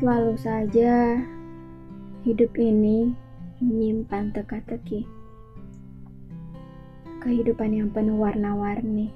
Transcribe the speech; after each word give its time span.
Selalu 0.00 0.32
saja 0.40 1.20
hidup 2.24 2.56
ini 2.56 3.12
menyimpan 3.60 4.32
teka-teki. 4.32 5.04
Kehidupan 7.20 7.68
yang 7.76 7.92
penuh 7.92 8.16
warna-warni. 8.16 9.12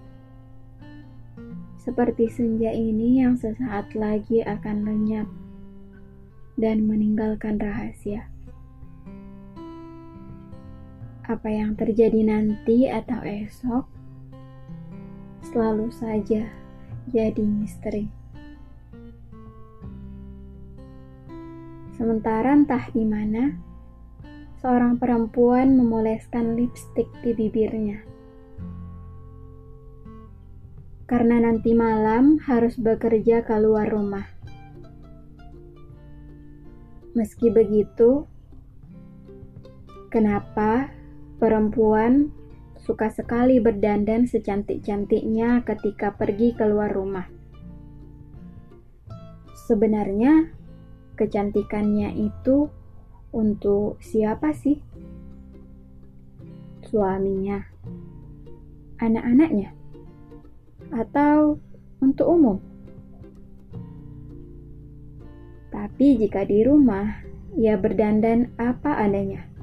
Seperti 1.81 2.29
senja 2.29 2.69
ini 2.69 3.25
yang 3.25 3.33
sesaat 3.33 3.97
lagi 3.97 4.45
akan 4.45 4.85
lenyap 4.85 5.25
dan 6.61 6.85
meninggalkan 6.85 7.57
rahasia. 7.57 8.29
Apa 11.25 11.49
yang 11.49 11.81
terjadi 11.81 12.21
nanti 12.29 12.93
atau 12.93 13.25
esok 13.25 13.89
selalu 15.49 15.89
saja 15.89 16.45
jadi 17.09 17.41
misteri. 17.41 18.24
Sementara 21.95 22.55
entah 22.55 22.91
di 22.91 23.07
mana, 23.07 23.55
seorang 24.59 24.99
perempuan 24.99 25.79
memoleskan 25.79 26.59
lipstik 26.59 27.07
di 27.23 27.33
bibirnya. 27.33 28.03
Karena 31.07 31.39
nanti 31.39 31.71
malam 31.77 32.41
harus 32.43 32.75
bekerja 32.77 33.45
keluar 33.47 33.87
rumah. 33.87 34.27
Meski 37.15 37.53
begitu, 37.55 38.27
kenapa 40.11 40.91
Perempuan 41.35 42.33
suka 42.79 43.13
sekali 43.13 43.59
berdandan 43.59 44.25
secantik-cantiknya 44.25 45.61
ketika 45.67 46.15
pergi 46.15 46.55
keluar 46.55 46.89
rumah. 46.95 47.27
Sebenarnya, 49.69 50.55
kecantikannya 51.15 52.15
itu 52.19 52.71
untuk 53.35 53.99
siapa 53.99 54.55
sih? 54.55 54.79
Suaminya, 56.87 57.59
anak-anaknya, 59.03 59.75
atau 60.95 61.59
untuk 61.99 62.27
umum? 62.31 62.59
Tapi 65.75 66.19
jika 66.23 66.47
di 66.47 66.63
rumah, 66.63 67.23
ia 67.59 67.75
berdandan 67.75 68.55
apa 68.59 69.03
adanya 69.03 69.55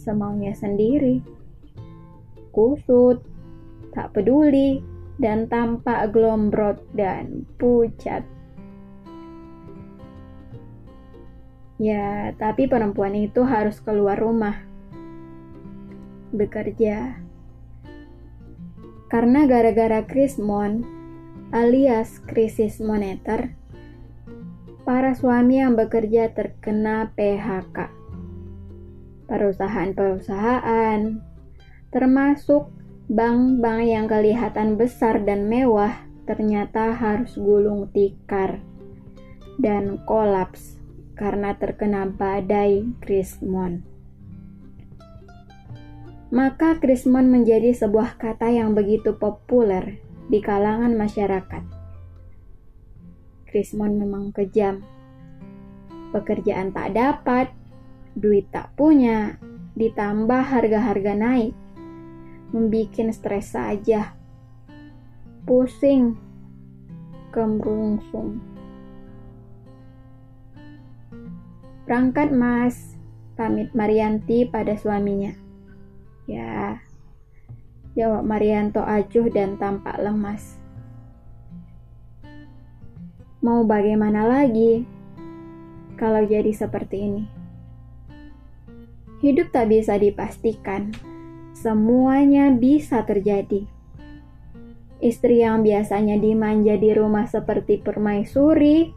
semaunya 0.00 0.56
sendiri. 0.56 1.20
Kusut, 2.50 3.20
tak 3.92 4.16
peduli, 4.16 4.80
dan 5.20 5.44
tampak 5.52 6.10
glombrot 6.16 6.80
dan 6.96 7.44
pucat. 7.60 8.24
Ya, 11.80 12.36
tapi 12.36 12.68
perempuan 12.68 13.16
itu 13.16 13.40
harus 13.40 13.80
keluar 13.80 14.20
rumah. 14.20 14.60
Bekerja. 16.28 17.16
Karena 19.08 19.48
gara-gara 19.48 20.04
krismon 20.04 20.84
alias 21.56 22.20
krisis 22.28 22.84
moneter, 22.84 23.56
para 24.84 25.16
suami 25.16 25.58
yang 25.58 25.72
bekerja 25.72 26.36
terkena 26.36 27.16
PHK 27.16 27.90
perusahaan-perusahaan, 29.24 31.22
termasuk 31.88 32.68
bank-bank 33.08 33.82
yang 33.88 34.04
kelihatan 34.10 34.76
besar 34.76 35.22
dan 35.24 35.48
mewah, 35.48 35.96
ternyata 36.28 36.92
harus 36.92 37.38
gulung 37.40 37.88
tikar 37.94 38.60
dan 39.56 40.02
kolaps 40.04 40.79
karena 41.20 41.52
terkena 41.60 42.08
badai 42.08 42.88
Krismon. 43.04 43.84
Maka 46.32 46.80
Krismon 46.80 47.28
menjadi 47.28 47.76
sebuah 47.76 48.16
kata 48.16 48.48
yang 48.48 48.72
begitu 48.72 49.20
populer 49.20 50.00
di 50.32 50.40
kalangan 50.40 50.96
masyarakat. 50.96 51.64
Krismon 53.44 54.00
memang 54.00 54.32
kejam. 54.32 54.80
Pekerjaan 56.14 56.72
tak 56.72 56.96
dapat, 56.96 57.52
duit 58.16 58.48
tak 58.48 58.72
punya, 58.72 59.36
ditambah 59.76 60.40
harga-harga 60.40 61.12
naik, 61.18 61.52
membikin 62.54 63.12
stres 63.12 63.52
saja, 63.52 64.14
pusing, 65.44 66.16
kemerungsung. 67.34 68.49
Berangkat 71.88 72.32
mas, 72.32 72.96
pamit 73.40 73.72
Marianti 73.72 74.44
pada 74.44 74.76
suaminya. 74.76 75.32
Ya, 76.28 76.84
jawab 77.96 78.22
Marianto 78.28 78.84
acuh 78.84 79.32
dan 79.32 79.56
tampak 79.56 79.96
lemas. 79.98 80.60
Mau 83.40 83.64
bagaimana 83.64 84.28
lagi 84.28 84.84
kalau 85.96 86.20
jadi 86.28 86.52
seperti 86.52 86.96
ini? 87.00 87.24
Hidup 89.24 89.52
tak 89.52 89.72
bisa 89.72 89.96
dipastikan, 89.96 90.92
semuanya 91.56 92.52
bisa 92.52 93.04
terjadi. 93.04 93.64
Istri 95.00 95.40
yang 95.40 95.64
biasanya 95.64 96.20
dimanja 96.20 96.76
di 96.76 96.92
rumah 96.92 97.24
seperti 97.24 97.80
permaisuri, 97.80 98.92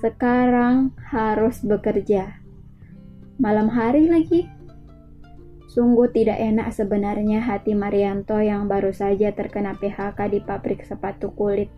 sekarang 0.00 0.96
harus 1.12 1.60
bekerja. 1.60 2.40
Malam 3.36 3.68
hari 3.68 4.08
lagi. 4.08 4.48
Sungguh 5.68 6.10
tidak 6.10 6.40
enak 6.40 6.72
sebenarnya 6.72 7.44
hati 7.44 7.76
Marianto 7.76 8.40
yang 8.40 8.66
baru 8.66 8.90
saja 8.90 9.30
terkena 9.36 9.76
PHK 9.76 10.18
di 10.32 10.40
pabrik 10.42 10.82
sepatu 10.82 11.30
kulit. 11.30 11.70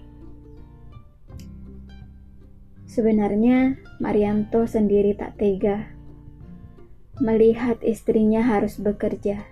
Sebenarnya 2.89 3.77
Marianto 4.01 4.65
sendiri 4.71 5.13
tak 5.19 5.37
tega 5.37 5.93
melihat 7.21 7.77
istrinya 7.85 8.41
harus 8.41 8.81
bekerja. 8.81 9.45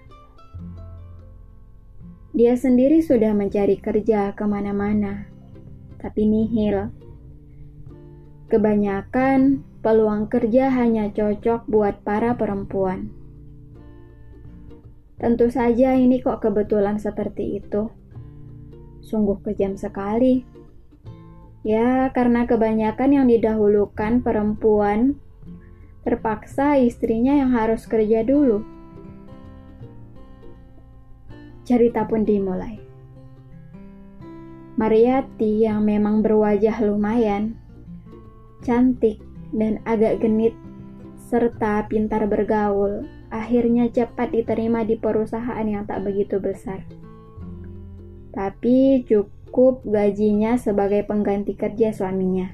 Dia 2.30 2.54
sendiri 2.54 3.02
sudah 3.02 3.34
mencari 3.34 3.76
kerja 3.76 4.32
ke 4.32 4.44
mana-mana, 4.46 5.28
tapi 6.00 6.24
nihil. 6.24 6.99
Kebanyakan 8.50 9.62
peluang 9.80 10.26
kerja 10.26 10.74
hanya 10.74 11.08
cocok 11.14 11.70
buat 11.70 12.02
para 12.02 12.34
perempuan. 12.34 13.14
Tentu 15.22 15.48
saja 15.54 15.94
ini 15.94 16.18
kok 16.18 16.42
kebetulan 16.42 16.98
seperti 16.98 17.62
itu. 17.62 17.88
Sungguh 19.00 19.38
kejam 19.46 19.78
sekali. 19.78 20.42
Ya, 21.62 22.10
karena 22.10 22.48
kebanyakan 22.48 23.10
yang 23.14 23.26
didahulukan 23.30 24.24
perempuan 24.24 25.20
Terpaksa 26.00 26.80
istrinya 26.80 27.36
yang 27.36 27.52
harus 27.52 27.84
kerja 27.84 28.24
dulu. 28.24 28.64
Cerita 31.68 32.08
pun 32.08 32.24
dimulai. 32.24 32.80
Mariati 34.80 35.60
yang 35.60 35.84
memang 35.84 36.24
berwajah 36.24 36.72
lumayan, 36.80 37.60
cantik 38.62 39.20
dan 39.50 39.82
agak 39.84 40.22
genit, 40.22 40.54
serta 41.30 41.86
pintar 41.86 42.26
bergaul, 42.26 43.06
akhirnya 43.30 43.86
cepat 43.90 44.34
diterima 44.34 44.82
di 44.82 44.98
perusahaan 44.98 45.62
yang 45.62 45.86
tak 45.86 46.02
begitu 46.02 46.42
besar. 46.42 46.82
Tapi 48.30 49.06
cukup 49.06 49.82
gajinya 49.86 50.58
sebagai 50.58 51.06
pengganti 51.06 51.54
kerja 51.54 51.90
suaminya. 51.94 52.50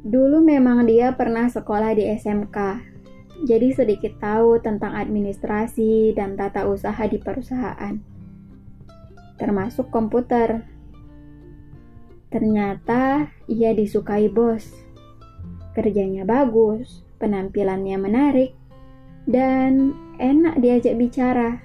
Dulu 0.00 0.40
memang 0.40 0.88
dia 0.88 1.12
pernah 1.12 1.46
sekolah 1.46 1.92
di 1.92 2.08
SMK, 2.08 2.56
jadi 3.44 3.68
sedikit 3.72 4.16
tahu 4.20 4.60
tentang 4.60 4.96
administrasi 4.96 6.16
dan 6.16 6.40
tata 6.40 6.64
usaha 6.68 7.04
di 7.04 7.20
perusahaan, 7.20 8.00
termasuk 9.36 9.92
komputer. 9.92 10.79
Ternyata 12.30 13.26
ia 13.50 13.74
disukai 13.74 14.30
bos. 14.30 14.70
Kerjanya 15.74 16.22
bagus, 16.22 17.02
penampilannya 17.18 17.98
menarik, 17.98 18.54
dan 19.26 19.94
enak 20.22 20.62
diajak 20.62 20.94
bicara. 20.94 21.58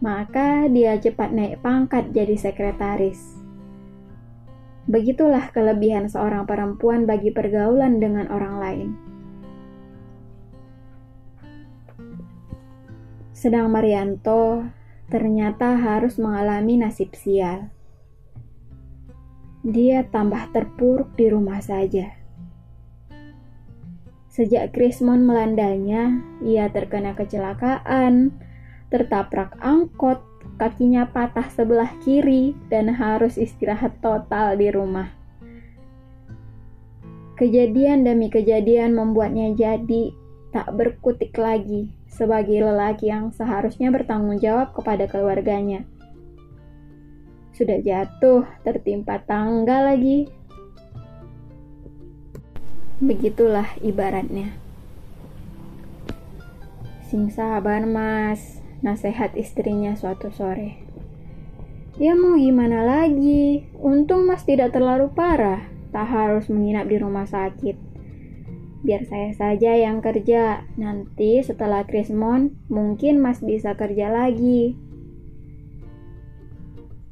Maka 0.00 0.64
dia 0.72 0.96
cepat 0.96 1.36
naik 1.36 1.60
pangkat 1.60 2.08
jadi 2.16 2.40
sekretaris. 2.40 3.36
Begitulah 4.88 5.52
kelebihan 5.52 6.08
seorang 6.08 6.48
perempuan 6.48 7.04
bagi 7.04 7.28
pergaulan 7.28 8.00
dengan 8.00 8.32
orang 8.32 8.56
lain. 8.56 8.88
Sedang 13.36 13.68
Marianto 13.68 14.64
ternyata 15.12 15.76
harus 15.76 16.16
mengalami 16.16 16.80
nasib 16.80 17.12
sial. 17.12 17.68
Dia 19.66 20.06
tambah 20.06 20.54
terpuruk 20.54 21.14
di 21.18 21.26
rumah 21.30 21.58
saja. 21.58 22.14
Sejak 24.30 24.70
Krismon 24.70 25.26
melandanya, 25.26 26.22
ia 26.46 26.70
terkena 26.70 27.18
kecelakaan, 27.18 28.30
tertabrak 28.86 29.58
angkot, 29.58 30.22
kakinya 30.62 31.10
patah 31.10 31.50
sebelah 31.50 31.90
kiri, 32.06 32.54
dan 32.70 32.86
harus 32.94 33.34
istirahat 33.34 33.98
total 33.98 34.54
di 34.54 34.70
rumah. 34.70 35.10
Kejadian 37.34 38.06
demi 38.06 38.30
kejadian 38.30 38.94
membuatnya 38.94 39.54
jadi 39.58 40.14
tak 40.54 40.70
berkutik 40.74 41.34
lagi 41.34 41.90
sebagai 42.06 42.62
lelaki 42.62 43.10
yang 43.10 43.30
seharusnya 43.30 43.90
bertanggung 43.90 44.38
jawab 44.38 44.74
kepada 44.74 45.06
keluarganya. 45.06 45.82
Sudah 47.58 47.82
jatuh, 47.82 48.46
tertimpa 48.62 49.18
tangga 49.26 49.82
lagi. 49.82 50.30
Begitulah 53.02 53.66
ibaratnya. 53.82 54.54
Sing 57.10 57.34
sabar 57.34 57.82
mas, 57.82 58.62
nasihat 58.78 59.34
istrinya 59.34 59.98
suatu 59.98 60.30
sore. 60.30 60.86
Ya 61.98 62.14
mau 62.14 62.38
gimana 62.38 62.86
lagi, 62.86 63.66
untung 63.74 64.30
mas 64.30 64.46
tidak 64.46 64.70
terlalu 64.70 65.10
parah, 65.10 65.66
tak 65.90 66.06
harus 66.06 66.46
menginap 66.46 66.86
di 66.86 66.94
rumah 67.02 67.26
sakit. 67.26 67.74
Biar 68.86 69.02
saya 69.02 69.34
saja 69.34 69.74
yang 69.74 69.98
kerja. 69.98 70.62
Nanti 70.78 71.42
setelah 71.42 71.82
Krismon, 71.82 72.54
mungkin 72.70 73.18
Mas 73.18 73.42
bisa 73.42 73.74
kerja 73.74 74.06
lagi. 74.06 74.78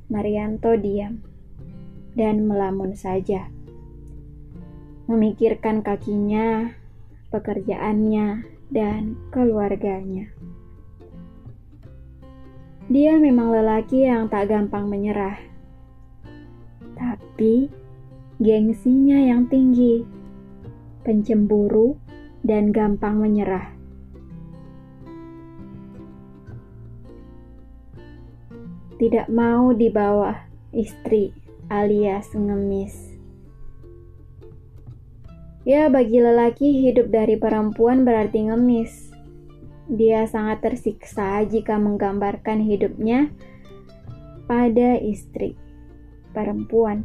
Marianto 0.07 0.75
diam 0.79 1.23
dan 2.17 2.49
melamun 2.49 2.97
saja. 2.97 3.51
Memikirkan 5.07 5.87
kakinya, 5.87 6.75
pekerjaannya, 7.31 8.43
dan 8.73 9.15
keluarganya. 9.31 10.33
Dia 12.91 13.19
memang 13.19 13.55
lelaki 13.55 14.07
yang 14.07 14.27
tak 14.27 14.51
gampang 14.51 14.91
menyerah. 14.91 15.39
Tapi 16.99 17.71
gengsinya 18.43 19.19
yang 19.21 19.47
tinggi 19.47 20.17
pencemburu, 21.07 21.95
dan 22.43 22.75
gampang 22.75 23.23
menyerah. 23.23 23.76
Tidak 28.97 29.29
mau 29.29 29.77
di 29.77 29.93
bawah 29.93 30.33
istri 30.73 31.29
alias 31.69 32.33
ngemis. 32.33 33.17
Ya, 35.69 35.93
bagi 35.93 36.23
lelaki 36.23 36.81
hidup 36.81 37.13
dari 37.13 37.37
perempuan 37.37 38.09
berarti 38.09 38.49
ngemis. 38.49 39.13
Dia 39.93 40.25
sangat 40.25 40.65
tersiksa 40.65 41.45
jika 41.45 41.77
menggambarkan 41.77 42.65
hidupnya 42.65 43.29
pada 44.49 44.97
istri 44.97 45.61
perempuan. 46.33 47.05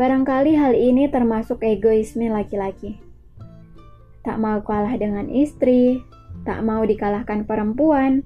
Barangkali 0.00 0.56
hal 0.56 0.72
ini 0.72 1.12
termasuk 1.12 1.60
egoisme 1.60 2.32
laki-laki. 2.32 2.96
Tak 4.24 4.40
mau 4.40 4.64
kalah 4.64 4.96
dengan 4.96 5.28
istri, 5.28 6.00
tak 6.48 6.64
mau 6.64 6.80
dikalahkan 6.88 7.44
perempuan, 7.44 8.24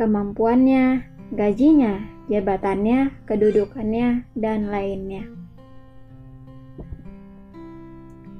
kemampuannya, 0.00 1.04
gajinya, 1.36 2.00
jabatannya, 2.32 3.20
kedudukannya, 3.28 4.24
dan 4.32 4.72
lainnya. 4.72 5.28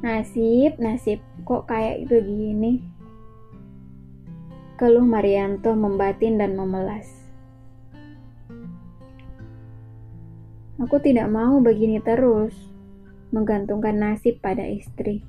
Nasib, 0.00 0.80
nasib, 0.80 1.20
kok 1.44 1.68
kayak 1.68 2.08
itu 2.08 2.16
gini? 2.24 2.80
Keluh 4.80 5.04
Marianto 5.04 5.76
membatin 5.76 6.40
dan 6.40 6.56
memelas. 6.56 7.12
Aku 10.80 10.96
tidak 11.04 11.28
mau 11.28 11.60
begini 11.60 12.00
terus, 12.00 12.56
menggantungkan 13.36 14.00
nasib 14.00 14.40
pada 14.40 14.64
istri. 14.64 15.20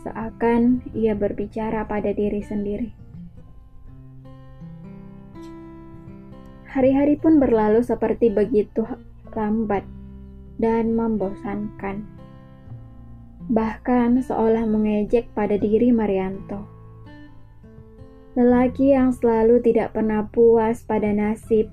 Seakan 0.00 0.80
ia 0.96 1.12
berbicara 1.12 1.84
pada 1.84 2.16
diri 2.16 2.40
sendiri. 2.40 2.99
Hari-hari 6.70 7.18
pun 7.18 7.42
berlalu 7.42 7.82
seperti 7.82 8.30
begitu 8.30 8.86
lambat 9.34 9.82
dan 10.62 10.94
membosankan. 10.94 12.06
Bahkan 13.50 14.22
seolah 14.22 14.62
mengejek 14.70 15.34
pada 15.34 15.58
diri 15.58 15.90
Marianto. 15.90 16.62
Lelaki 18.38 18.94
yang 18.94 19.10
selalu 19.10 19.58
tidak 19.66 19.98
pernah 19.98 20.30
puas 20.30 20.86
pada 20.86 21.10
nasib 21.10 21.66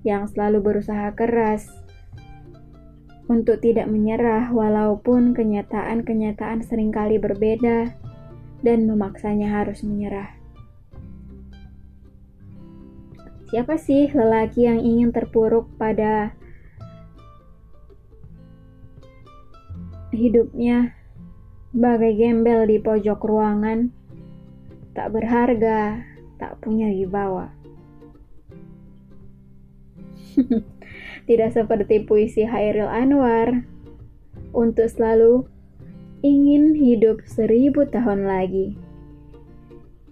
yang 0.00 0.24
selalu 0.24 0.64
berusaha 0.64 1.12
keras 1.12 1.68
untuk 3.28 3.60
tidak 3.60 3.84
menyerah 3.92 4.48
walaupun 4.48 5.36
kenyataan-kenyataan 5.36 6.64
sering 6.64 6.88
kali 6.88 7.20
berbeda 7.20 7.92
dan 8.64 8.88
memaksanya 8.88 9.60
harus 9.60 9.84
menyerah. 9.84 10.37
Siapa 13.48 13.80
sih 13.80 14.12
lelaki 14.12 14.68
yang 14.68 14.84
ingin 14.84 15.08
terpuruk 15.08 15.72
pada 15.80 16.36
hidupnya 20.12 20.92
bagai 21.72 22.12
gembel 22.12 22.68
di 22.68 22.76
pojok 22.76 23.20
ruangan, 23.24 23.88
tak 24.92 25.16
berharga, 25.16 26.04
tak 26.36 26.60
punya 26.60 26.92
wibawa? 26.92 27.48
Tidak 31.28 31.50
seperti 31.52 32.04
puisi 32.04 32.44
Hairil 32.44 32.84
Anwar 32.84 33.64
untuk 34.52 34.92
selalu 34.92 35.48
ingin 36.20 36.76
hidup 36.76 37.24
seribu 37.24 37.88
tahun 37.88 38.28
lagi. 38.28 38.87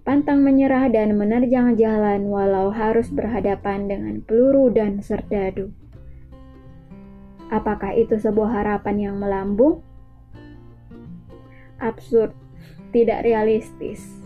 Pantang 0.07 0.39
menyerah 0.39 0.87
dan 0.87 1.19
menerjang 1.19 1.75
jalan 1.75 2.31
walau 2.31 2.71
harus 2.71 3.11
berhadapan 3.11 3.91
dengan 3.91 4.23
peluru 4.23 4.71
dan 4.71 5.03
serdadu. 5.03 5.75
Apakah 7.51 7.91
itu 7.91 8.15
sebuah 8.15 8.55
harapan 8.55 9.11
yang 9.11 9.15
melambung? 9.19 9.83
Absurd, 11.83 12.31
tidak 12.95 13.27
realistis, 13.27 14.23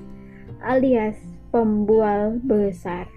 alias 0.61 1.17
pembual 1.49 2.37
besar. 2.45 3.09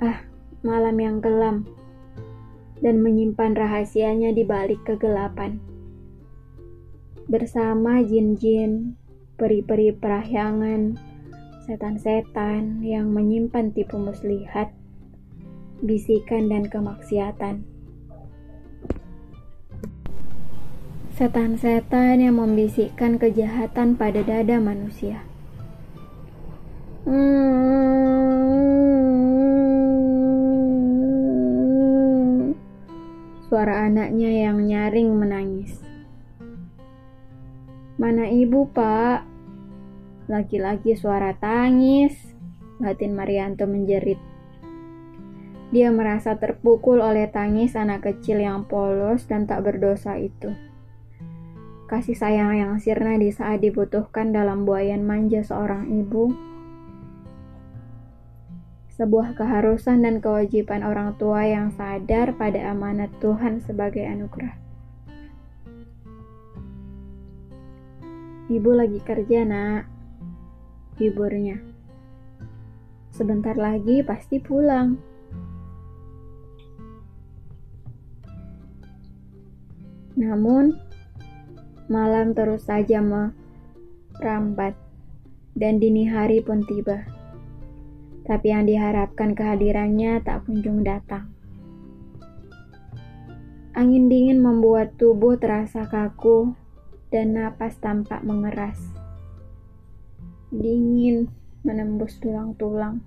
Ah, 0.00 0.24
malam 0.64 0.96
yang 0.96 1.20
kelam 1.20 1.68
dan 2.80 3.04
menyimpan 3.04 3.52
rahasianya 3.52 4.32
di 4.32 4.48
balik 4.48 4.80
kegelapan. 4.88 5.60
Bersama 7.30 8.02
jin-jin, 8.02 8.98
peri-peri 9.38 9.94
perahyangan, 9.94 10.98
setan-setan 11.62 12.82
yang 12.82 13.14
menyimpan 13.14 13.70
tipu 13.70 13.94
muslihat, 13.94 14.74
bisikan 15.82 16.50
dan 16.50 16.66
kemaksiatan. 16.66 17.62
Setan-setan 21.14 22.18
yang 22.18 22.42
membisikkan 22.42 23.22
kejahatan 23.22 23.94
pada 23.94 24.26
dada 24.26 24.58
manusia. 24.58 25.22
Hmm, 27.06 27.42
suara 33.46 33.86
anaknya 33.86 34.50
yang 34.50 34.62
nyaring 34.66 35.14
menangis. 35.14 35.81
Mana 38.12 38.28
ibu, 38.28 38.68
Pak? 38.68 39.24
Laki-laki 40.28 40.92
suara 40.92 41.32
tangis, 41.32 42.12
batin 42.76 43.16
Marianto 43.16 43.64
menjerit. 43.64 44.20
Dia 45.72 45.88
merasa 45.88 46.36
terpukul 46.36 47.00
oleh 47.00 47.32
tangis 47.32 47.72
anak 47.72 48.04
kecil 48.04 48.44
yang 48.44 48.68
polos 48.68 49.24
dan 49.24 49.48
tak 49.48 49.64
berdosa 49.64 50.20
itu. 50.20 50.52
Kasih 51.88 52.12
sayang 52.12 52.52
yang 52.52 52.76
sirna 52.76 53.16
di 53.16 53.32
saat 53.32 53.64
dibutuhkan 53.64 54.28
dalam 54.28 54.68
buayan 54.68 55.08
manja 55.08 55.40
seorang 55.40 55.88
ibu 55.88 56.36
sebuah 58.92 59.40
keharusan 59.40 60.04
dan 60.04 60.20
kewajiban 60.20 60.84
orang 60.84 61.16
tua 61.16 61.48
yang 61.48 61.72
sadar 61.72 62.36
pada 62.36 62.76
amanat 62.76 63.08
Tuhan 63.24 63.64
sebagai 63.64 64.04
anugerah. 64.04 64.61
Ibu 68.52 68.76
lagi 68.76 69.00
kerja, 69.00 69.48
Nak. 69.48 69.88
Hiburnya. 71.00 71.56
Sebentar 73.08 73.56
lagi 73.56 74.04
pasti 74.04 74.36
pulang. 74.44 75.00
Namun, 80.20 80.76
malam 81.88 82.36
terus 82.36 82.68
saja 82.68 83.00
merambat 83.00 84.76
dan 85.56 85.80
dini 85.80 86.04
hari 86.04 86.44
pun 86.44 86.60
tiba. 86.68 87.08
Tapi 88.28 88.52
yang 88.52 88.68
diharapkan 88.68 89.32
kehadirannya 89.32 90.20
tak 90.20 90.44
kunjung 90.44 90.84
datang. 90.84 91.32
Angin 93.72 94.12
dingin 94.12 94.44
membuat 94.44 95.00
tubuh 95.00 95.40
terasa 95.40 95.88
kaku 95.88 96.52
dan 97.12 97.36
napas 97.36 97.76
tampak 97.76 98.24
mengeras. 98.24 98.80
Dingin 100.48 101.28
menembus 101.62 102.16
tulang-tulang. 102.18 103.04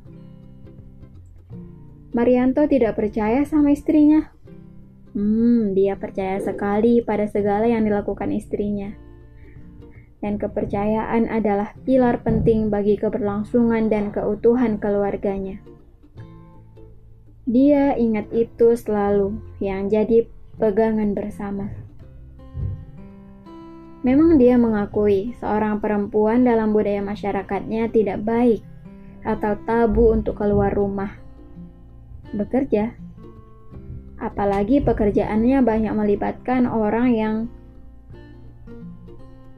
Marianto 2.15 2.63
tidak 2.69 2.95
percaya 2.95 3.43
sama 3.43 3.75
istrinya. 3.75 4.31
Hmm, 5.12 5.75
dia 5.75 6.00
percaya 6.00 6.39
sekali 6.39 7.03
pada 7.03 7.27
segala 7.27 7.67
yang 7.67 7.83
dilakukan 7.83 8.31
istrinya. 8.31 8.95
Dan 10.24 10.39
kepercayaan 10.39 11.27
adalah 11.27 11.75
pilar 11.83 12.24
penting 12.24 12.71
bagi 12.71 12.95
keberlangsungan 12.95 13.91
dan 13.91 14.15
keutuhan 14.15 14.79
keluarganya. 14.79 15.59
Dia 17.45 17.93
ingat 17.93 18.31
itu 18.33 18.74
selalu, 18.74 19.38
yang 19.62 19.85
jadi 19.91 20.25
pegangan 20.57 21.13
bersama. 21.13 21.85
Memang 24.05 24.38
dia 24.38 24.53
mengakui 24.62 25.33
seorang 25.41 25.81
perempuan 25.81 26.45
dalam 26.45 26.77
budaya 26.77 27.01
masyarakatnya 27.01 27.89
tidak 27.89 28.21
baik 28.21 28.62
atau 29.25 29.57
tabu 29.65 30.13
untuk 30.13 30.38
keluar 30.38 30.69
rumah. 30.69 31.17
Bekerja. 32.29 32.93
Apalagi 34.21 34.85
pekerjaannya 34.85 35.57
banyak 35.65 35.93
melibatkan 35.97 36.69
orang 36.69 37.07
yang 37.17 37.35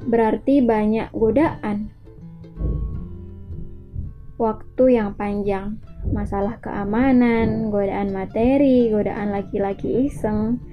berarti 0.08 0.63
banyak 0.63 1.12
godaan. 1.12 1.92
Waktu 4.39 4.96
yang 4.96 5.12
panjang, 5.20 5.75
masalah 6.16 6.56
keamanan, 6.63 7.68
godaan 7.68 8.16
materi, 8.16 8.88
godaan 8.96 9.36
laki-laki 9.36 10.08
iseng, 10.08 10.63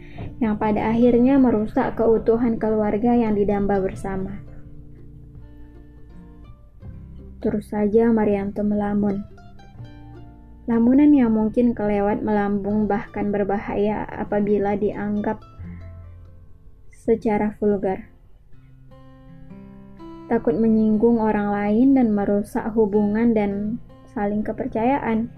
yang 0.42 0.58
pada 0.58 0.90
akhirnya 0.90 1.38
merusak 1.38 1.94
keutuhan 1.94 2.58
keluarga 2.58 3.14
yang 3.14 3.38
didamba 3.38 3.78
bersama. 3.78 4.42
Terus 7.44 7.68
saja 7.68 8.08
Marianto 8.08 8.64
melamun. 8.64 9.20
Lamunan 10.64 11.12
yang 11.12 11.28
mungkin 11.28 11.76
kelewat 11.76 12.24
melambung 12.24 12.88
bahkan 12.88 13.28
berbahaya 13.28 14.08
apabila 14.08 14.80
dianggap 14.80 15.44
secara 16.88 17.52
vulgar. 17.60 18.08
Takut 20.24 20.56
menyinggung 20.56 21.20
orang 21.20 21.52
lain 21.52 21.92
dan 21.92 22.16
merusak 22.16 22.64
hubungan 22.72 23.36
dan 23.36 23.76
saling 24.16 24.40
kepercayaan. 24.40 25.28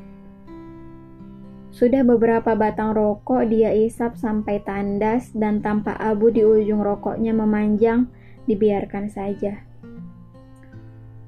Sudah 1.76 2.08
beberapa 2.08 2.56
batang 2.56 2.96
rokok 2.96 3.52
dia 3.52 3.68
isap 3.68 4.16
sampai 4.16 4.64
tandas 4.64 5.28
dan 5.36 5.60
tanpa 5.60 5.92
abu 6.00 6.32
di 6.32 6.40
ujung 6.40 6.80
rokoknya 6.80 7.36
memanjang, 7.36 8.08
dibiarkan 8.48 9.12
saja. 9.12 9.60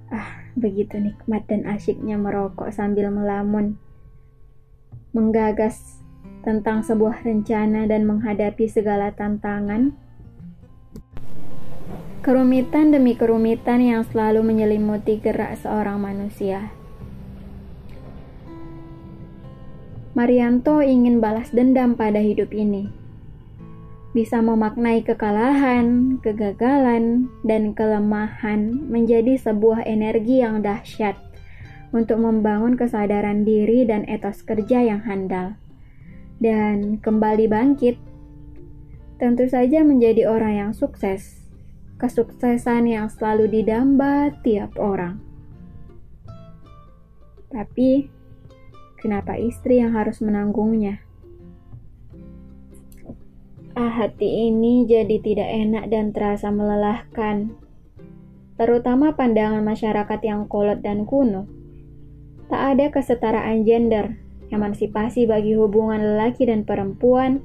Ah, 0.08 0.48
begitu 0.56 0.96
nikmat 0.96 1.44
dan 1.52 1.68
asyiknya 1.68 2.16
merokok 2.16 2.72
sambil 2.72 3.12
melamun. 3.12 3.76
Menggagas 5.12 6.00
tentang 6.40 6.80
sebuah 6.80 7.28
rencana 7.28 7.84
dan 7.84 8.08
menghadapi 8.08 8.72
segala 8.72 9.12
tantangan. 9.12 9.92
Kerumitan 12.24 12.88
demi 12.88 13.20
kerumitan 13.20 13.84
yang 13.84 14.00
selalu 14.00 14.40
menyelimuti 14.40 15.20
gerak 15.20 15.60
seorang 15.60 16.00
manusia. 16.00 16.77
Marianto 20.18 20.82
ingin 20.82 21.22
balas 21.22 21.54
dendam 21.54 21.94
pada 21.94 22.18
hidup 22.18 22.50
ini. 22.50 22.90
Bisa 24.10 24.42
memaknai 24.42 25.06
kekalahan, 25.06 26.18
kegagalan, 26.18 27.30
dan 27.46 27.70
kelemahan 27.70 28.82
menjadi 28.90 29.38
sebuah 29.38 29.87
energi 29.87 30.42
yang 30.42 30.58
dahsyat 30.58 31.14
untuk 31.94 32.18
membangun 32.18 32.75
kesadaran 32.75 33.46
diri 33.46 33.87
dan 33.87 34.02
etos 34.10 34.42
kerja 34.42 34.82
yang 34.82 35.06
handal. 35.06 35.54
Dan 36.42 36.98
kembali 36.98 37.46
bangkit, 37.46 37.94
tentu 39.22 39.46
saja 39.46 39.87
menjadi 39.87 40.26
orang 40.26 40.66
yang 40.66 40.72
sukses. 40.75 41.46
Kesuksesan 42.02 42.90
yang 42.90 43.06
selalu 43.06 43.62
didamba 43.62 44.34
tiap 44.42 44.75
orang. 44.82 45.22
Tapi 47.54 48.17
Kenapa 48.98 49.38
istri 49.38 49.78
yang 49.78 49.94
harus 49.94 50.18
menanggungnya? 50.18 50.98
Ah, 53.78 53.94
hati 53.94 54.50
ini 54.50 54.90
jadi 54.90 55.22
tidak 55.22 55.46
enak 55.46 55.84
dan 55.86 56.10
terasa 56.10 56.50
melelahkan. 56.50 57.54
Terutama 58.58 59.14
pandangan 59.14 59.62
masyarakat 59.62 60.18
yang 60.26 60.50
kolot 60.50 60.82
dan 60.82 61.06
kuno. 61.06 61.46
Tak 62.50 62.74
ada 62.74 62.90
kesetaraan 62.90 63.62
gender, 63.62 64.18
emansipasi 64.50 65.30
bagi 65.30 65.54
hubungan 65.54 66.02
lelaki 66.02 66.50
dan 66.50 66.66
perempuan. 66.66 67.38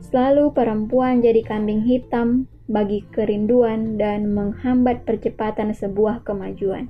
Selalu 0.00 0.56
perempuan 0.56 1.20
jadi 1.20 1.44
kambing 1.44 1.84
hitam 1.84 2.48
bagi 2.64 3.04
kerinduan 3.12 4.00
dan 4.00 4.32
menghambat 4.32 5.04
percepatan 5.04 5.76
sebuah 5.76 6.24
kemajuan. 6.24 6.88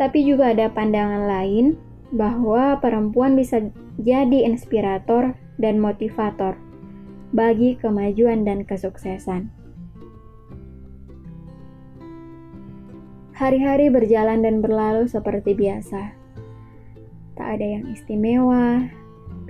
Tapi 0.00 0.24
juga 0.24 0.56
ada 0.56 0.72
pandangan 0.72 1.28
lain 1.28 1.76
bahwa 2.12 2.76
perempuan 2.82 3.38
bisa 3.38 3.72
jadi 3.96 4.44
inspirator 4.44 5.38
dan 5.56 5.78
motivator 5.78 6.58
bagi 7.34 7.78
kemajuan 7.78 8.42
dan 8.42 8.66
kesuksesan. 8.66 9.50
Hari-hari 13.34 13.90
berjalan 13.90 14.46
dan 14.46 14.62
berlalu 14.62 15.10
seperti 15.10 15.58
biasa. 15.58 16.14
Tak 17.34 17.48
ada 17.58 17.66
yang 17.66 17.90
istimewa, 17.90 18.86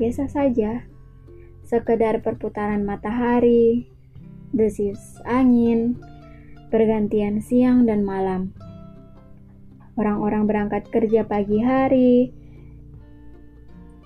biasa 0.00 0.25
saja. 0.32 0.88
Sekedar 1.68 2.25
perputaran 2.25 2.80
matahari, 2.88 3.84
desis 4.56 5.20
angin, 5.28 6.00
pergantian 6.73 7.44
siang 7.44 7.84
dan 7.84 8.08
malam. 8.08 8.56
Orang-orang 10.00 10.49
berangkat 10.49 10.88
kerja 10.88 11.28
pagi 11.28 11.61
hari, 11.61 12.32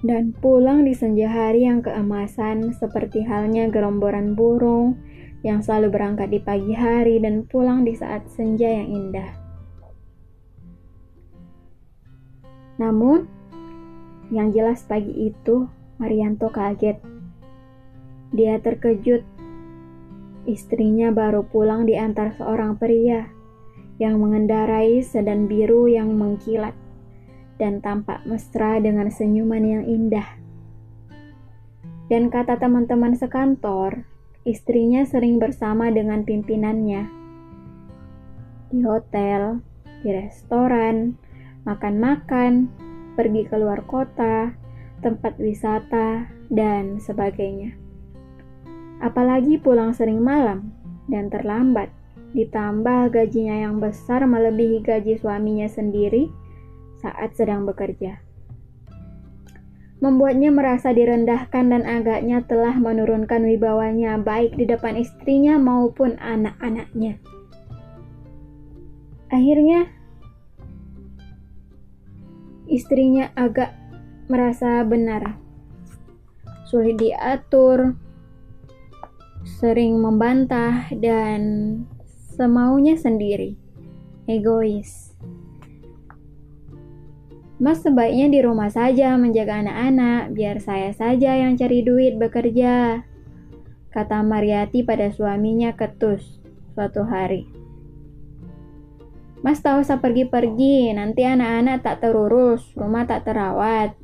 dan 0.06 0.30
pulang 0.38 0.86
di 0.86 0.94
senja 0.94 1.26
hari 1.26 1.66
yang 1.66 1.82
keemasan 1.82 2.70
seperti 2.70 3.26
halnya 3.26 3.66
gerombolan 3.66 4.38
burung 4.38 4.94
yang 5.42 5.62
selalu 5.62 5.90
berangkat 5.90 6.30
di 6.30 6.40
pagi 6.42 6.74
hari 6.74 7.18
dan 7.18 7.46
pulang 7.46 7.82
di 7.82 7.94
saat 7.94 8.26
senja 8.30 8.66
yang 8.66 8.90
indah. 8.90 9.30
Namun, 12.78 13.26
yang 14.30 14.54
jelas 14.54 14.86
pagi 14.86 15.30
itu 15.30 15.66
Marianto 15.98 16.46
kaget. 16.46 17.02
Dia 18.30 18.62
terkejut. 18.62 19.26
Istrinya 20.46 21.10
baru 21.10 21.42
pulang 21.42 21.84
di 21.90 21.98
antar 21.98 22.32
seorang 22.38 22.78
pria 22.78 23.26
yang 23.98 24.22
mengendarai 24.22 25.02
sedan 25.02 25.50
biru 25.50 25.90
yang 25.90 26.14
mengkilat 26.14 26.72
dan 27.58 27.82
tampak 27.82 28.22
mesra 28.24 28.78
dengan 28.78 29.10
senyuman 29.10 29.62
yang 29.62 29.84
indah. 29.84 30.26
Dan 32.08 32.32
kata 32.32 32.56
teman-teman 32.56 33.12
sekantor, 33.18 34.08
istrinya 34.48 35.04
sering 35.04 35.36
bersama 35.36 35.92
dengan 35.92 36.24
pimpinannya. 36.24 37.04
Di 38.72 38.80
hotel, 38.80 39.60
di 40.00 40.08
restoran, 40.14 41.20
makan-makan, 41.68 42.70
pergi 43.12 43.44
keluar 43.44 43.84
kota, 43.84 44.56
tempat 45.04 45.36
wisata, 45.36 46.30
dan 46.48 46.96
sebagainya. 46.96 47.76
Apalagi 49.04 49.60
pulang 49.60 49.92
sering 49.92 50.24
malam 50.24 50.72
dan 51.12 51.28
terlambat, 51.28 51.92
ditambah 52.32 53.12
gajinya 53.12 53.68
yang 53.68 53.80
besar 53.80 54.24
melebihi 54.24 54.80
gaji 54.80 55.20
suaminya 55.20 55.68
sendiri, 55.68 56.32
saat 56.98 57.34
sedang 57.38 57.64
bekerja. 57.64 58.22
Membuatnya 59.98 60.54
merasa 60.54 60.94
direndahkan 60.94 61.74
dan 61.74 61.82
agaknya 61.82 62.46
telah 62.46 62.78
menurunkan 62.78 63.42
wibawanya 63.42 64.14
baik 64.22 64.54
di 64.54 64.62
depan 64.62 64.94
istrinya 64.94 65.58
maupun 65.58 66.14
anak-anaknya. 66.22 67.18
Akhirnya, 69.28 69.90
istrinya 72.70 73.34
agak 73.34 73.74
merasa 74.30 74.86
benar. 74.86 75.34
Sulit 76.70 77.00
diatur, 77.00 77.98
sering 79.58 79.98
membantah, 79.98 80.86
dan 80.94 81.40
semaunya 82.38 82.94
sendiri. 82.94 83.58
Egois. 84.30 85.07
Mas 87.58 87.82
sebaiknya 87.82 88.30
di 88.30 88.38
rumah 88.38 88.70
saja 88.70 89.18
menjaga 89.18 89.58
anak-anak, 89.66 90.30
biar 90.30 90.62
saya 90.62 90.94
saja 90.94 91.34
yang 91.34 91.58
cari 91.58 91.82
duit 91.82 92.14
bekerja. 92.14 93.02
Kata 93.90 94.22
Mariati 94.22 94.86
pada 94.86 95.10
suaminya 95.10 95.74
ketus 95.74 96.38
suatu 96.78 97.02
hari. 97.02 97.50
Mas 99.42 99.58
tak 99.58 99.82
usah 99.82 99.98
pergi-pergi, 99.98 100.94
nanti 100.94 101.26
anak-anak 101.26 101.82
tak 101.82 102.06
terurus, 102.06 102.62
rumah 102.78 103.02
tak 103.10 103.26
terawat. 103.26 103.98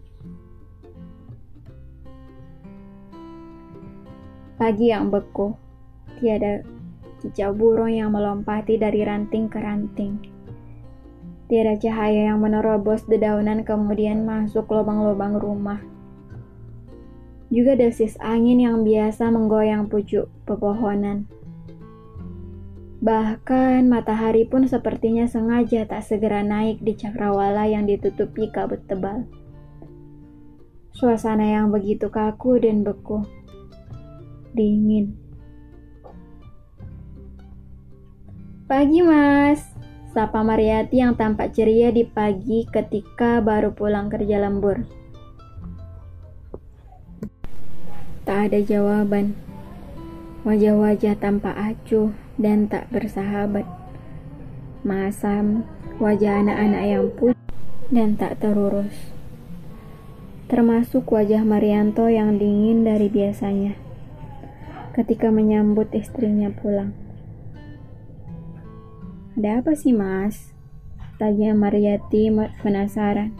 Pagi 4.58 4.90
yang 4.90 5.14
beku, 5.14 5.54
tiada 6.18 6.66
kicau 7.22 7.54
burung 7.54 7.94
yang 7.94 8.10
melompati 8.10 8.74
dari 8.82 9.06
ranting 9.06 9.46
ke 9.46 9.58
ranting. 9.62 10.33
Tiada 11.44 11.76
cahaya 11.76 12.32
yang 12.32 12.40
menerobos 12.40 13.04
dedaunan 13.04 13.68
kemudian 13.68 14.24
masuk 14.24 14.64
lubang-lubang 14.72 15.36
rumah. 15.36 15.80
Juga 17.52 17.76
desis 17.76 18.16
angin 18.18 18.64
yang 18.64 18.80
biasa 18.82 19.28
menggoyang 19.28 19.86
pucuk 19.86 20.32
pepohonan. 20.48 21.28
Bahkan 23.04 23.84
matahari 23.92 24.48
pun 24.48 24.64
sepertinya 24.64 25.28
sengaja 25.28 25.84
tak 25.84 26.00
segera 26.08 26.40
naik 26.40 26.80
di 26.80 26.96
cakrawala 26.96 27.68
yang 27.68 27.84
ditutupi 27.84 28.48
kabut 28.48 28.80
tebal. 28.88 29.28
Suasana 30.96 31.44
yang 31.44 31.68
begitu 31.68 32.08
kaku 32.08 32.56
dan 32.64 32.80
beku. 32.80 33.20
Dingin. 34.56 35.12
Pagi 38.64 39.04
mas, 39.04 39.73
sapa 40.14 40.46
Mariati 40.46 41.02
yang 41.02 41.18
tampak 41.18 41.50
ceria 41.58 41.90
di 41.90 42.06
pagi 42.06 42.62
ketika 42.70 43.42
baru 43.42 43.74
pulang 43.74 44.06
kerja 44.06 44.38
lembur. 44.38 44.86
Tak 48.22 48.48
ada 48.48 48.62
jawaban. 48.62 49.34
Wajah-wajah 50.46 51.18
tampak 51.18 51.58
acuh 51.58 52.14
dan 52.38 52.70
tak 52.70 52.86
bersahabat. 52.94 53.66
Masam, 54.86 55.66
wajah 55.98 56.46
anak-anak 56.46 56.84
yang 56.86 57.06
putih 57.10 57.50
dan 57.90 58.14
tak 58.14 58.38
terurus. 58.38 58.94
Termasuk 60.46 61.10
wajah 61.10 61.42
Marianto 61.42 62.06
yang 62.06 62.38
dingin 62.38 62.86
dari 62.86 63.10
biasanya 63.10 63.74
ketika 64.94 65.34
menyambut 65.34 65.90
istrinya 65.90 66.54
pulang. 66.54 67.03
Ada 69.34 69.58
apa 69.58 69.74
sih 69.74 69.90
mas? 69.90 70.54
Tanya 71.18 71.58
Mariati 71.58 72.30
penasaran. 72.62 73.34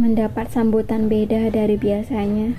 Mendapat 0.00 0.48
sambutan 0.48 1.04
beda 1.04 1.52
dari 1.52 1.76
biasanya. 1.76 2.56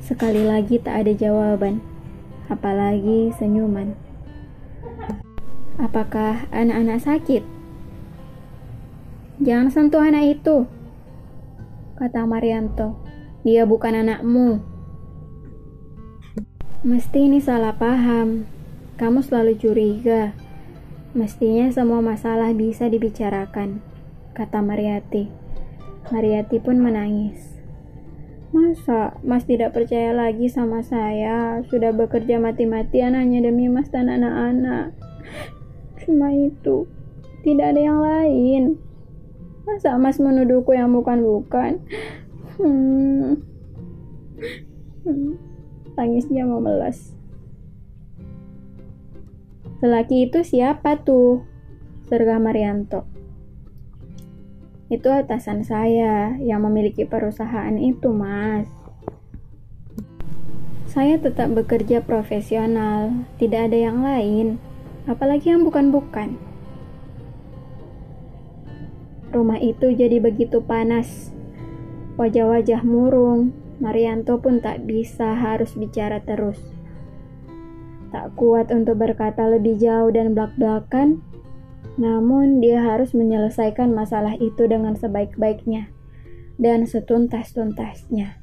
Sekali 0.00 0.40
lagi 0.40 0.80
tak 0.80 1.04
ada 1.04 1.12
jawaban, 1.12 1.84
apalagi 2.48 3.28
senyuman. 3.36 3.92
Apakah 5.76 6.48
anak-anak 6.48 7.04
sakit? 7.04 7.44
Jangan 9.44 9.68
sentuh 9.68 10.00
anak 10.00 10.40
itu, 10.40 10.64
kata 12.00 12.24
Marianto. 12.24 12.96
Dia 13.44 13.68
bukan 13.68 14.00
anakmu. 14.00 14.64
Mesti 16.88 17.28
ini 17.28 17.36
salah 17.36 17.76
paham. 17.76 18.48
Kamu 18.96 19.20
selalu 19.20 19.60
curiga. 19.60 20.32
Mestinya 21.14 21.70
semua 21.70 22.02
masalah 22.02 22.50
bisa 22.50 22.90
dibicarakan, 22.90 23.78
kata 24.34 24.58
Mariati. 24.58 25.30
Mariati 26.10 26.58
pun 26.58 26.82
menangis. 26.82 27.54
Masa 28.50 29.14
Mas 29.22 29.46
tidak 29.46 29.78
percaya 29.78 30.10
lagi 30.10 30.50
sama 30.50 30.82
saya? 30.82 31.62
Sudah 31.70 31.94
bekerja 31.94 32.42
mati-matian 32.42 33.14
hanya 33.14 33.46
demi 33.46 33.70
Mas 33.70 33.94
dan 33.94 34.10
anak-anak. 34.10 34.90
Cuma 36.02 36.34
itu. 36.34 36.90
Tidak 37.46 37.62
ada 37.62 37.78
yang 37.78 38.02
lain. 38.02 38.62
Masa 39.70 39.94
Mas 39.94 40.18
menuduhku 40.18 40.74
yang 40.74 40.90
bukan-bukan? 40.90 41.78
Hmm. 42.58 43.38
hmm. 45.06 45.38
Tangisnya 45.94 46.42
memelas. 46.42 47.14
Lelaki 49.82 50.28
itu 50.28 50.44
siapa 50.44 51.02
tuh? 51.02 51.42
Serga 52.06 52.36
Marianto. 52.36 53.08
Itu 54.92 55.08
atasan 55.10 55.64
saya 55.64 56.36
yang 56.38 56.62
memiliki 56.68 57.08
perusahaan 57.08 57.74
itu, 57.80 58.12
Mas. 58.12 58.68
Saya 60.86 61.18
tetap 61.18 61.50
bekerja 61.50 62.04
profesional, 62.04 63.26
tidak 63.40 63.72
ada 63.72 63.78
yang 63.90 64.06
lain 64.06 64.62
apalagi 65.04 65.52
yang 65.52 65.64
bukan-bukan. 65.64 66.36
Rumah 69.34 69.58
itu 69.60 69.90
jadi 69.90 70.22
begitu 70.22 70.62
panas. 70.62 71.34
Wajah-wajah 72.14 72.86
murung, 72.86 73.50
Marianto 73.82 74.38
pun 74.38 74.62
tak 74.62 74.86
bisa 74.86 75.34
harus 75.34 75.74
bicara 75.74 76.22
terus. 76.22 76.73
Tak 78.14 78.38
kuat 78.38 78.70
untuk 78.70 79.02
berkata 79.02 79.50
lebih 79.50 79.74
jauh 79.74 80.14
dan 80.14 80.38
belak-belakan, 80.38 81.18
namun 81.98 82.62
dia 82.62 82.78
harus 82.78 83.10
menyelesaikan 83.10 83.90
masalah 83.90 84.38
itu 84.38 84.70
dengan 84.70 84.94
sebaik-baiknya 84.94 85.90
dan 86.62 86.86
setuntas-tuntasnya. 86.86 88.38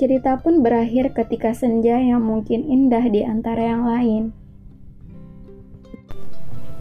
Cerita 0.00 0.40
pun 0.40 0.64
berakhir 0.64 1.12
ketika 1.12 1.52
senja 1.52 2.00
yang 2.00 2.24
mungkin 2.24 2.64
indah 2.64 3.04
di 3.04 3.20
antara 3.20 3.64
yang 3.68 3.84
lain 3.84 4.32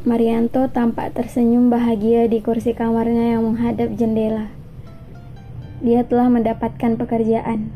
Marianto 0.05 0.69
tampak 0.69 1.17
tersenyum 1.17 1.73
bahagia 1.73 2.29
di 2.29 2.37
kursi 2.37 2.77
kamarnya 2.77 3.33
yang 3.33 3.41
menghadap 3.41 3.89
jendela. 3.97 4.53
Dia 5.81 6.05
telah 6.05 6.29
mendapatkan 6.29 6.93
pekerjaan, 6.93 7.73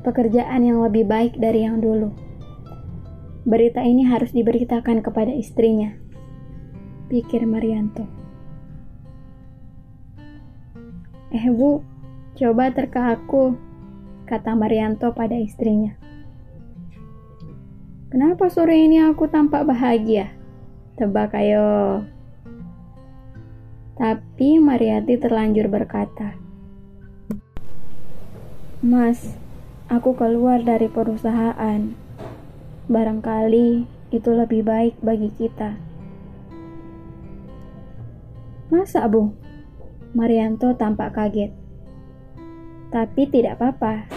pekerjaan 0.00 0.64
yang 0.64 0.80
lebih 0.80 1.04
baik 1.04 1.36
dari 1.36 1.68
yang 1.68 1.84
dulu. 1.84 2.21
Berita 3.42 3.82
ini 3.82 4.06
harus 4.06 4.30
diberitakan 4.30 5.02
kepada 5.02 5.34
istrinya, 5.34 5.98
pikir 7.10 7.42
Marianto. 7.42 8.06
Eh 11.34 11.50
bu, 11.50 11.82
coba 12.38 12.70
terka 12.70 13.18
aku, 13.18 13.58
kata 14.30 14.54
Marianto 14.54 15.10
pada 15.10 15.34
istrinya. 15.34 15.98
Kenapa 18.12 18.46
sore 18.46 18.78
ini 18.78 19.02
aku 19.02 19.26
tampak 19.26 19.66
bahagia? 19.66 20.30
Tebak 21.00 21.34
ayo. 21.34 22.04
Tapi 23.98 24.62
Mariati 24.62 25.18
terlanjur 25.18 25.66
berkata, 25.66 26.36
Mas, 28.84 29.34
aku 29.88 30.12
keluar 30.14 30.62
dari 30.62 30.86
perusahaan. 30.86 32.01
Barangkali 32.90 33.86
itu 34.10 34.30
lebih 34.32 34.66
baik 34.66 34.98
bagi 35.02 35.30
kita. 35.34 35.78
Masa, 38.72 39.04
Bu? 39.06 39.30
Marianto 40.16 40.72
tampak 40.74 41.14
kaget. 41.14 41.52
Tapi 42.88 43.22
tidak 43.28 43.60
apa-apa. 43.60 44.08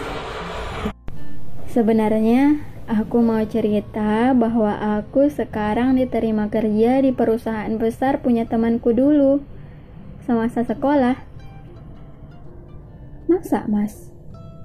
Sebenarnya 1.70 2.62
Aku 2.86 3.18
mau 3.18 3.42
cerita 3.42 4.30
bahwa 4.30 4.70
aku 5.02 5.26
sekarang 5.26 5.98
diterima 5.98 6.46
kerja 6.46 7.02
di 7.02 7.10
perusahaan 7.10 7.74
besar 7.82 8.22
punya 8.22 8.46
temanku 8.46 8.94
dulu, 8.94 9.42
semasa 10.22 10.62
sekolah. 10.62 11.18
Masa, 13.26 13.66
Mas? 13.66 14.14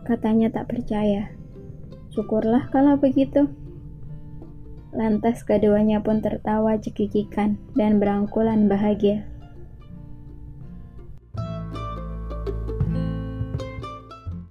Katanya 0.06 0.54
tak 0.54 0.70
percaya. 0.70 1.34
Syukurlah 2.14 2.70
kalau 2.70 3.02
begitu. 3.02 3.50
Lantas 4.91 5.47
keduanya 5.47 6.04
pun 6.04 6.19
tertawa 6.19 6.75
cekikikan 6.75 7.56
dan 7.80 8.04
berangkulan 8.04 8.67
bahagia. 8.67 9.31